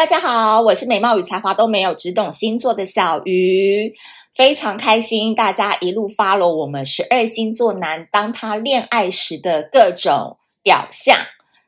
[0.00, 3.92] 大家好，我是美貌与才华都没有，只懂星座的小鱼，
[4.34, 11.14] 非常开心大家一路 follow 我们十二星座男当他恋爱时的各种表象。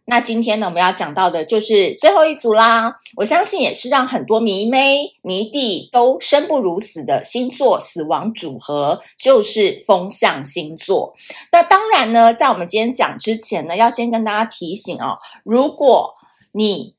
[0.06, 2.94] 那今天呢，我们要讲到的就是最后一组啦。
[3.16, 11.12] 我相信也是让很多迷妹迷弟都生不如死的星座死亡组合，就是风象星座。
[11.52, 16.14] 那当然呢，在我们今天讲之前呢，要先跟大家提醒哦，如果
[16.52, 16.94] 你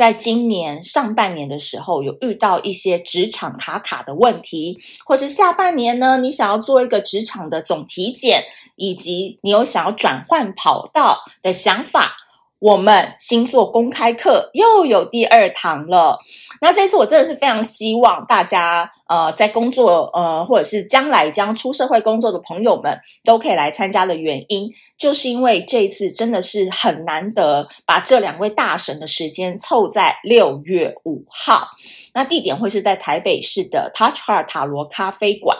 [0.00, 8.44] 在今年上半年的时候有遇到一些职场卡卡的问题，或者下半年呢，你想要做一个职场的总体检，
[8.76, 12.16] 以及你有想要转换跑道的想法。
[12.60, 16.18] 我们星座公开课又有第二堂了。
[16.60, 31.70] 那这次我真的是非常希望大家，呃，在工作，呃，或者是将来将出社会工作的朋友们都可以来参加的原因，就是因为这一次真的是很难得把这两位大神的时间凑在六月五号。
[32.12, 35.56] 那地点会是在台北市的 Touch Heart 塔罗咖啡馆。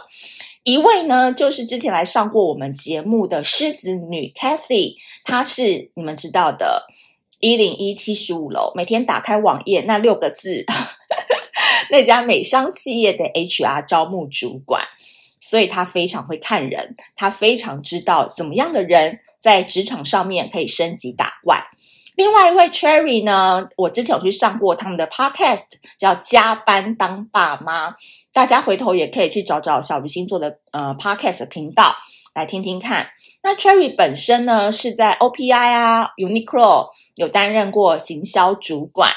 [0.62, 4.94] 一位呢，就是之前来上过我们节目的狮子女 Cathy，
[5.24, 6.86] 她是你们知道的，
[7.40, 10.66] 一零一七十五楼，每天打开网页那六个字，
[11.90, 14.84] 那家美商企业的 HR 招募主管，
[15.40, 21.69] 所以她非常会看人，她非常知道怎么样的人在职场上面可以升级打怪。
[22.20, 25.64] 另外一位 Cherry 呢，我之前有去上过他们的 Podcast，
[25.96, 27.92] 叫《加班当爸妈》，
[28.30, 31.96] 大家回头也可以去找找小鱼星座的呃 Podcast 频道
[32.34, 33.06] 来听听看。
[33.42, 39.10] 那 Cherry 本身呢是在 OPI 啊 Uniqlo 有担任过行销主管，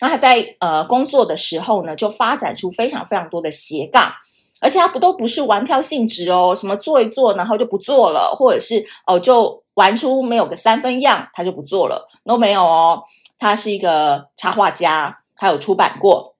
[0.00, 4.12] 那他在呃工作的时候呢，就发展出非常非常多的斜杠，
[4.60, 9.62] 而且他不都不是玩票性质哦，什么做一做然后就不做了，或者是哦就。
[9.78, 13.04] 玩出没有个三分样，他就不做了，都没有哦。
[13.38, 16.34] 他是一个插画家，他有出版过，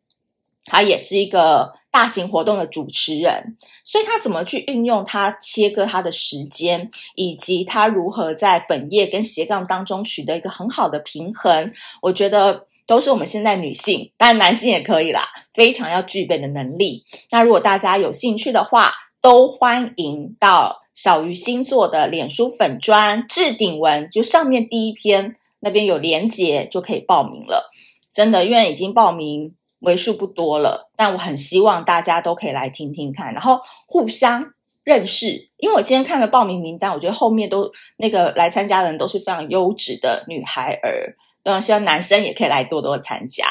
[0.65, 17.05] 他也是一个大型活动的主持人，所以他怎么去运用他切割他的时间，以及他如何在本业跟斜杠当中取得一个很好的平衡，我觉得都是我们现在女性，当然男性也可以啦，非常要具备的能力。
[17.31, 20.81] 那如果大家有兴趣的话，都欢迎到。
[20.99, 27.71] 小鱼星座的脸书粉砖置顶文，就上面第一篇那边有连结，就可以报名了。
[28.13, 34.45] 真的，因为已经报名为数不多了，但我很希望大家都可以来听听看，然后互相
[34.83, 35.51] 认识。
[35.59, 41.15] 因为我今天看了报名名单，我觉得后面都那个来参加的人都是非常优质的女孩儿，
[41.45, 43.47] 嗯，希望男生也可以来多多参加。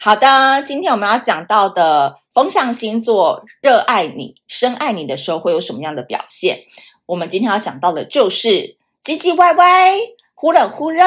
[0.00, 6.64] 好的，今天我们要讲到的风象星座热爱你、深爱你的时候会有什么样的表现？
[7.06, 9.94] 我们今天要讲到的就是唧唧歪歪、
[10.34, 11.02] 忽冷忽热、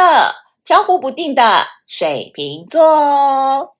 [0.63, 3.75] 飘忽不定的水瓶座。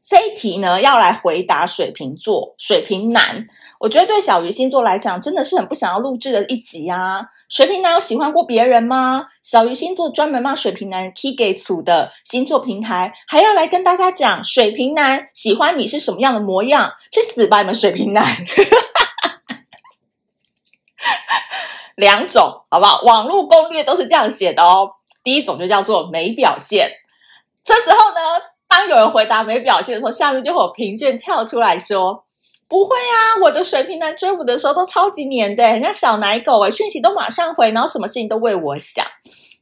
[0.00, 3.46] 这一题呢，要来回答水瓶座、水瓶男。
[3.80, 7.26] 我觉得对小鱼星座来讲，真的是很不想要录制的一集啊。
[7.48, 9.26] 水瓶男有喜欢过别人吗？
[9.40, 16.94] 小鱼星座专门骂水瓶男 K 给组的星座平台，还要来跟大家讲水瓶男喜欢你是什么样的模样？
[17.10, 18.24] 去死吧，你们水瓶男！
[21.96, 23.02] 两种好不好？
[23.02, 24.90] 网络攻略都是这样写的哦。
[25.22, 26.90] 第一种就叫做没表现。
[27.62, 28.20] 这时候呢，
[28.66, 32.23] 当有人回答没表现的时候，下面就会有评卷跳出来说。
[32.66, 39.04] 不会啊，我的水瓶男追我的时候都超级黏的，人家小奶狗诶，讯息都马上回，然后什么事情都为我想，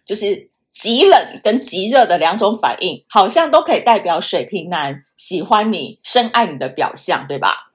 [0.05, 7.73] 就是极冷跟极热的两种反应，好像都可以代表水瓶男喜欢你、深爱你的表象，对吧？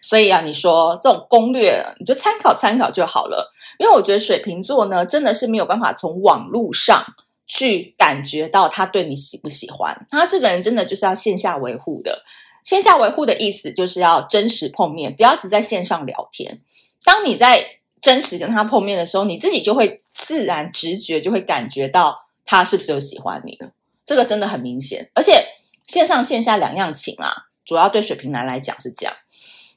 [0.00, 7.04] 所以啊，你说这种攻略，你就参考参考就好了，因为我觉得水瓶座呢，真的是没有办法从网络上
[7.46, 12.22] 去感觉到他对你喜不喜欢，他这个人真的就是要线下维护的。
[12.62, 16.60] 线下维护的意思就是要真实碰面，不要只在线上聊天。
[17.04, 17.64] 当你在
[18.00, 23.72] 真实跟他碰面的时候，你自己就会自然直觉就会感觉到他是不是有喜欢你了。
[24.04, 25.46] 这个真的很明显，而且
[25.86, 29.14] 线上线下两样情啊，主要对水瓶男来讲是这样。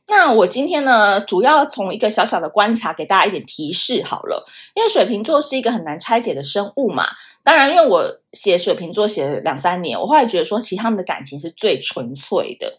[0.07, 7.07] 那我今天呢，主要从一个小小的观察给大家一点提示好了，因为水瓶座是一个很难拆解的生物嘛。
[7.43, 12.77] 当然，因为我写水瓶座写了两三年，我后来觉得说，其实他们的感情是最纯粹的。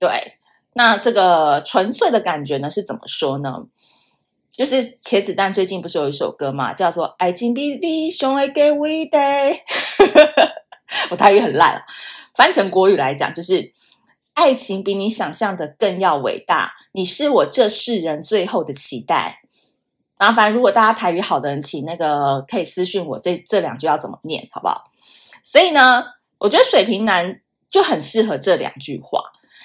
[0.00, 0.38] 对，
[0.72, 3.66] 那这个纯粹的感觉呢，是怎么说呢？
[4.50, 9.18] 就是茄子蛋最近不是有一首歌嘛，叫做《爱情比你想的更伟大》。
[11.10, 11.84] 我台语很烂，
[12.34, 13.72] 翻成国语来讲，就是
[14.34, 19.43] 爱情比你想象的更要伟大，你是我这世人最后的期待。
[20.18, 24.84] 麻烦，如果大家台语好的人，请那个可以私讯我这这两句要怎么念，好不好？
[25.42, 26.04] 所以呢，
[26.38, 29.20] 我觉得水瓶男就很适合这两句话，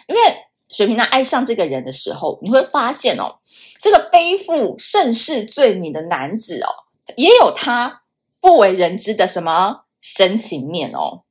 [0.08, 0.22] 因为
[0.68, 3.40] 水瓶男爱上这个人的时候，你会发现哦，
[3.80, 6.86] 这个背负盛世罪名的男子哦，
[7.16, 8.02] 也有他
[8.42, 11.24] 不为人知的什么深情面哦。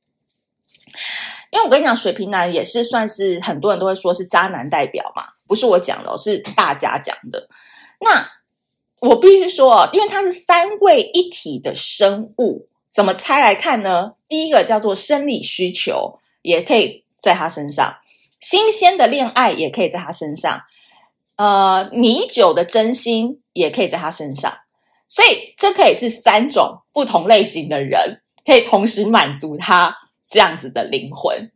[1.50, 7.48] 因为我跟你讲，水瓶男也是算是很多人都会说是渣男代表嘛，不是我讲的，是大家讲的。
[8.00, 8.37] 那
[9.00, 14.14] 我必须说，因为它是三位一体的生物，怎么拆来看呢？
[14.28, 18.00] 第一个叫做生理需求，也可以在他身上；
[18.40, 20.60] 新鲜的恋爱也可以在他身上；
[21.36, 24.52] 呃，米酒的真心也可以在他身上。
[25.06, 29.96] 所以，这可以是三种不同类型的人，可以同时满足他。
[30.30, 31.50] 这样子的灵魂，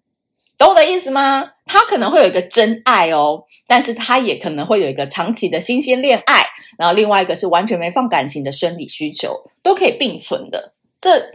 [0.57, 1.52] 懂我的意思吗？
[1.73, 6.45] 他可能会有一个真爱哦，但是他也可能会有一个长期的新鲜恋爱，
[6.77, 10.75] 然后另外一个是完全没放感情的生理需求，都可以并存的。
[10.99, 11.33] 这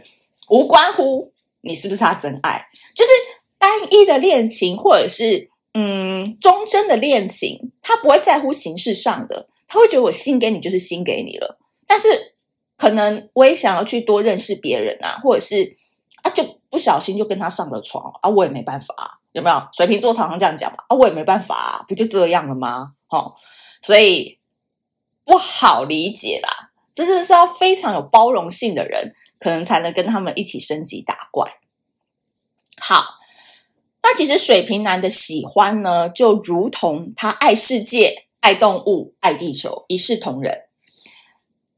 [0.48, 1.32] 无关乎
[1.62, 3.10] 你是不是他真爱，就是
[3.58, 11.58] 单一的恋情或者是嗯忠贞的恋情，他不会在乎形式上的，他会觉得我心给你就是心给你了。
[11.84, 12.36] 但是
[12.76, 15.76] 可能我也想要去多认识别人啊，或者是
[16.22, 16.56] 啊就。
[16.70, 19.68] 不小心就跟他上了床啊，我也没办法啊，有没有？
[19.72, 22.94] 水瓶座常常这样讲嘛，啊，我也没办法啊，不就这样了吗？
[23.10, 23.34] 哦，
[23.82, 24.38] 所以
[25.24, 31.58] 不好理解啦，真的是要非常有包容性的人，可能才能跟他们一起升级打怪。
[32.80, 33.04] 好，
[34.02, 40.62] 那其实水瓶男的喜欢呢，就如同他爱世界、爱动物、爱地球，一视同仁。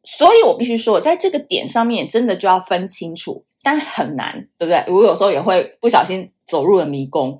[0.04, 3.44] 所以我必须说，在这个点上面，真的就要分清楚。
[3.62, 4.82] 但很难，对不对？
[4.88, 7.38] 我有时候也会不小心走入了迷宫。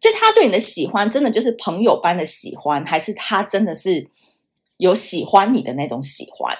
[0.00, 4.08] 就他对你的喜欢，真的就是朋友般的喜欢，还是他真的是
[4.78, 6.56] 有喜欢你的那种喜欢？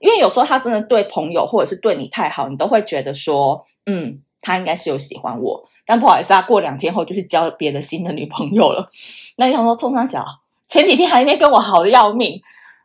[0.00, 5.68] 因为有时候他真的对朋友或者是对你太好，你都会觉得说，嗯，他应该是有喜欢我。
[5.84, 8.88] 但不好意思啊，过两天后就去交别的新的女朋友了。
[9.36, 10.24] 那你想说，冲三小
[10.66, 12.40] 前几天还没跟我好的要命，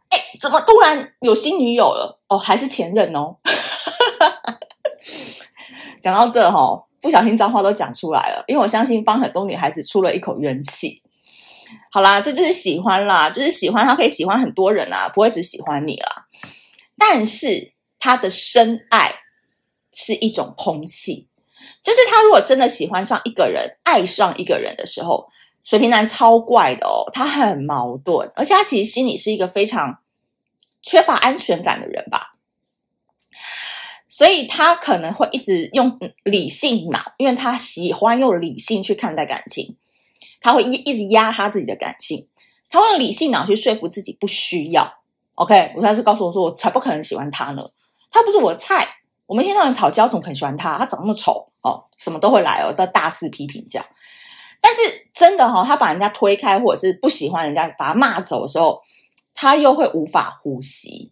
[0.09, 2.19] 哎，怎么突然有新女友了？
[2.27, 3.37] 哦，还是前任哦。
[6.01, 11.03] 讲到这哈，不小心脏话都讲出来了，因为我相信帮很多女孩子出了一口冤气。
[11.91, 16.25] 好啦，这就是喜欢啦，就是喜欢，他可以喜欢很多人啊，不会只喜欢你啦。
[16.97, 19.13] 但是他的深爱
[19.93, 21.27] 是一种空气，
[21.83, 25.27] 就是他如果真的喜欢上一个人，爱上一个人的时候，
[25.63, 29.99] 水瓶男超怪的哦，他很矛盾，而且他其实心里是一个非常
[30.81, 32.31] 缺乏安全感的人吧。
[34.17, 39.75] 所以他可能会一直用理性脑，因为他喜欢用理性去看待感情，
[40.39, 42.29] 他会一一直压他自己的感性，
[42.69, 44.99] 他会用理性脑去说服自己不需要。
[45.33, 47.69] OK，我现在是告诉我说，我才不可能喜欢他呢，
[48.09, 48.87] 他不是我的菜，
[49.25, 50.77] 我们一天到晚吵架，怎么可能喜欢他？
[50.77, 53.85] 他长那么丑哦，什么都会来哦，都大肆批评这样。
[54.61, 58.81] 但是真的哈、他把人家推开，或者是不喜欢人家，把他骂走的时候，
[59.33, 61.11] 他又会无法呼吸。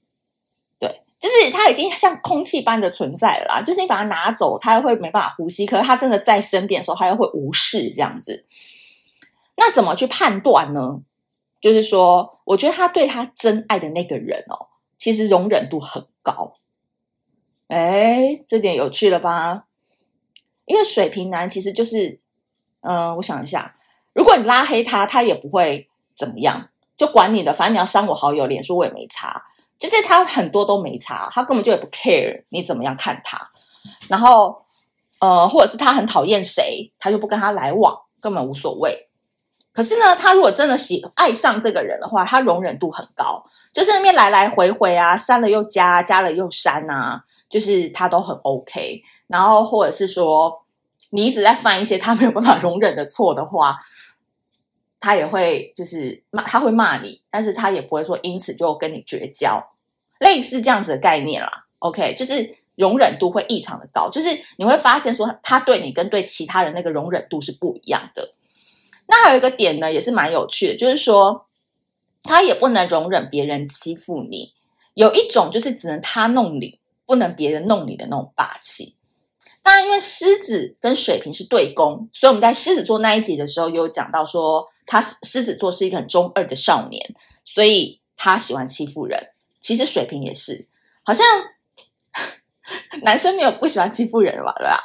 [1.23, 5.65] 就是他已经像空气般的存在了，就是你把它拿走，他又会没办法呼吸。
[5.65, 8.43] 可是他真的在身边的时候，他又会无视这样子。
[9.55, 10.99] 那怎么去判断呢？
[11.61, 14.67] 就是说，我觉得他对他真爱的那个人哦，
[14.97, 16.55] 其实容忍度很高。
[17.69, 19.63] 哎，这点有趣了吧？
[20.65, 22.19] 因为水瓶男其实就是，
[22.81, 23.77] 嗯、我想一下，
[24.11, 29.45] 如果你拉黑他，他也不会怎么样，就管你的，反正你要删我好友，脸书我也没差。
[29.83, 33.37] 就是他很多都没差，他根本就也不 care 你怎么样看他，
[34.07, 34.63] 然后
[35.19, 39.09] 呃，或者是他很讨厌谁，他就不跟他来往，根本无所谓。
[39.73, 49.03] 可是呢，他如果真的喜爱上这个人的话，他容忍度很高，就是那边来来回回啊，删了又加，加了又删啊，就是他都很 OK。
[49.27, 50.63] 然后或者是说
[51.09, 53.77] 你一直在犯一些他没有办法容忍的错的话。
[55.05, 59.61] 他也会就是骂，他会骂你，但是他也不会说因此就跟你绝交，
[60.23, 61.65] 类似这样子的概念啦。
[61.79, 68.33] OK，就是容忍度会异常的高，就是你会发现说他对你跟对其他人那个容忍度是不一样的。
[69.07, 71.45] 那还有一个点呢，也是蛮有趣的，就是说
[72.23, 74.53] 他也不能容忍别人欺负你，
[74.93, 78.95] 有一种就是只能他弄你，不能别人弄你的那种霸气。
[79.61, 84.69] 当然，因为狮子跟水瓶是对攻，所以我们在狮子座那一集的时候有讲到说。
[84.85, 87.01] 他狮子座是一个很中二的少年，
[87.45, 89.29] 所以他喜欢欺负人。
[89.63, 90.67] 其实水瓶也是，
[91.03, 91.25] 好像
[93.01, 94.53] 男生没有不喜欢欺负人的吧？
[94.59, 94.79] 对吧？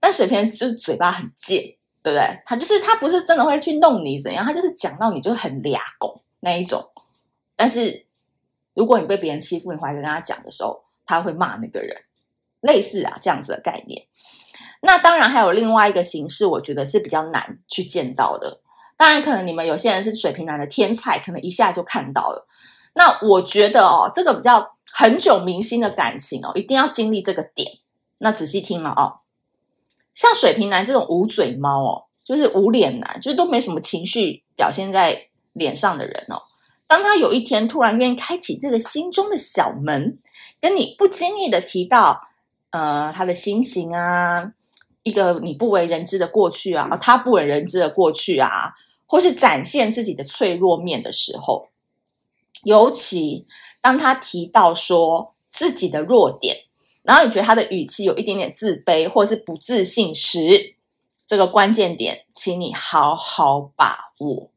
[0.00, 1.62] 但水瓶就是嘴巴很贱，
[2.02, 2.42] 对不对？
[2.44, 6.90] 他就是他不是真的会去弄你怎样，他就是讲到你就很俩拱那一种。
[7.54, 8.06] 但是
[8.74, 11.96] 如果你被别人欺负，你回来跟他讲的时候，他会骂那个人，
[12.60, 14.06] 类似啊这样子的概念。
[14.82, 18.60] 那当然还有另外一个形式，我觉得是比较难去见到的。
[18.96, 22.46] 当然，可能你们有些人是水瓶男的天才，可能一下就看到了。
[22.96, 27.78] 那我觉得哦，这个比较恒久铭心的感情哦，一定要经历这个点。
[28.18, 29.20] 那仔细听了哦，
[30.14, 36.42] 像水瓶男这种捂嘴猫哦，就是捂脸男，就是都没什么情绪表现在脸上的人哦。
[36.86, 40.18] 当他有一天突然愿意开启这个心中的小门，
[40.60, 42.22] 跟你不经意的提到，
[42.70, 44.52] 呃，他的心情啊，
[45.02, 48.74] 一个你不为人知的过去啊，他不为人知的过去啊。
[49.08, 51.68] 或是展现自己的脆弱面的时候，
[52.64, 53.46] 尤其
[53.80, 56.64] 当他提到说自己的弱点，
[57.02, 60.74] 然后你觉得他的语气有一点点自卑或者是不自信时，
[61.24, 64.50] 这个关键点，请你好好把握。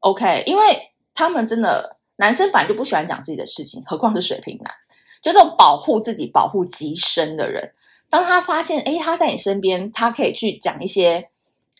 [0.00, 4.74] OK，因为他们真的男生反正就不喜欢讲自己的事情，何况是水瓶男，
[5.22, 7.72] 就这种保护自己、保护极深的人，
[8.10, 11.30] 当他发现诶他在你身边，他可以去讲一些，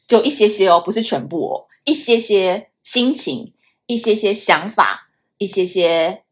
[0.07, 1.67] 就一些些哦，不是全部哦。
[1.85, 3.53] 一些些心情，
[3.87, 5.09] 一些些想法，
[5.43, 6.23] 一些些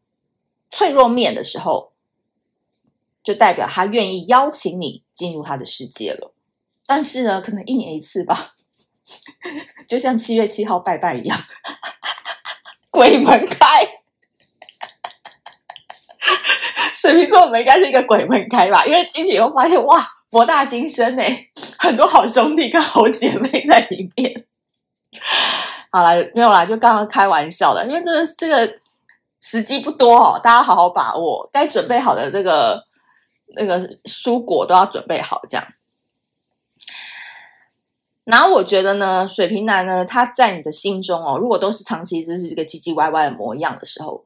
[0.69, 1.91] 脆弱面的时候，
[3.23, 6.33] 就代表他愿意邀请你进入他的世界了。
[6.85, 8.55] 但是呢，可能一年一次吧，
[9.87, 11.37] 就像七月七号拜拜一样，
[12.89, 13.87] 鬼门开。
[16.93, 18.85] 水瓶座我们应该是一个鬼门开吧？
[18.85, 21.23] 因为进去以后发现，哇，博大精深呢，
[21.79, 24.45] 很多好兄弟跟好姐妹在里面。
[25.91, 28.71] 好啦，没有啦，就刚刚开玩笑的，因为真的是这个
[29.41, 32.85] 时机不多哦，大家好好把握，该准备好的这个
[33.55, 35.67] 那个蔬果都要准备好，这样。
[38.23, 44.23] 然后我觉得呢，水瓶男呢，他在你的心中哦，如果都是长期就是这个唧唧歪歪的模样的时候，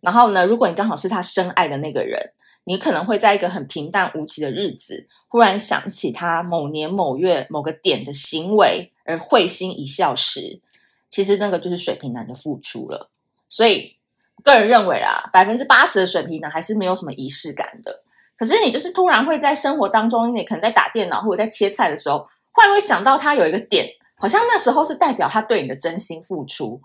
[0.00, 2.20] 然后呢，如果你刚好是他深爱的那个人，
[2.64, 8.92] 你可能会在一个很平淡无奇的日子，忽然想起他某年某月某个点的行为。
[9.08, 10.60] 而会心一笑时，
[11.08, 13.08] 其实那个就是水瓶男的付出了。
[13.48, 13.96] 所以，
[14.44, 18.02] 个人认为啊，百分之八十的水瓶男还是没有什么仪式感的。
[18.36, 22.18] 可是，你就是突然会在生活当中，你可能在打电脑或者在切菜的时候，
[22.52, 26.80] 忽然会想到他有一个点，好像那时候是代表他对你的真心付出，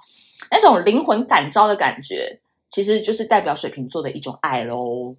[0.50, 5.16] 那种灵魂感召的感觉，其实就是代表水瓶座的一种爱喽。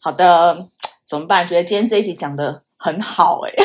[0.00, 0.66] 好的，
[1.04, 1.46] 怎么办？
[1.46, 3.64] 觉得今天这一集讲得很好诶、欸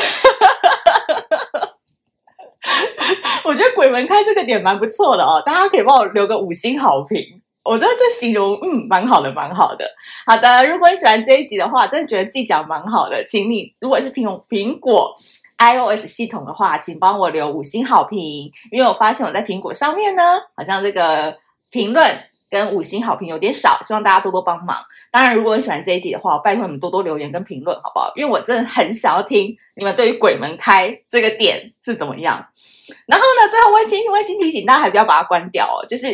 [3.44, 7.39] 我觉得鬼门开这个点蛮不错的哦，大家可以帮我留个五星好评。
[7.62, 9.84] 我觉得这形容嗯蛮好的，蛮好的。
[10.26, 15.12] 好的，如果你喜欢这一集的话，真的觉得自己讲蛮好的，请你如果是苹果苹果
[15.58, 20.22] iOS 系统的话，请帮我留五星好评，因为我发现我在苹果上面呢，
[20.56, 21.36] 好像这个
[21.70, 24.78] 评论跟五星好评有点少，希望大家多多帮忙。
[25.12, 28.10] 当然，如果你喜欢这一集的话，拜托你们多多留言跟评论，好不好？
[28.16, 32.48] 因为我真的很想要听你们对于鬼门开这个点是怎么样。
[33.06, 35.84] 然后呢，最后温馨温馨提醒大家，还不要把它关掉哦。
[35.86, 36.06] 就是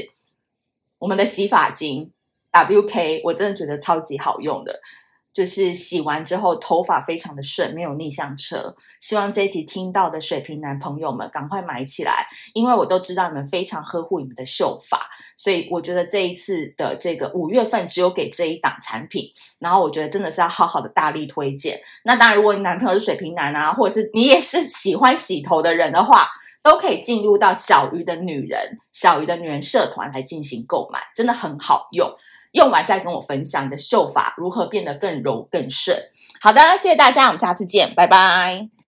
[0.98, 2.10] 我们的洗发精
[2.52, 4.80] WK，我真的觉得超级好用的，
[5.32, 8.74] 就是洗完之后头发非常的顺，没有逆向车。
[8.98, 14.98] 希望这一集听到的水瓶男朋友们赶快买起来，因为我都知道你们非常呵护你们的秀发，
[15.36, 21.78] 所以我觉得这一次的这个五月份只有给这一档产品，然后我觉得真的是要好好的大力推荐。
[22.04, 26.26] 那当然，如果你男朋友是水瓶男啊，或者是你也是喜欢洗头的人的话，
[26.66, 32.12] 都可以进入到小鱼的女人、小鱼的女人社团来进行购买，真的很好用。
[32.50, 35.96] 用完再跟我分享你的秀法如何变得更柔更顺。
[36.40, 38.85] 好的，谢谢大家，我们下次见，拜拜。